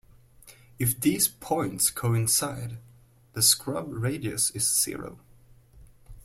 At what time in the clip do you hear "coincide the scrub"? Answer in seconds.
1.91-3.85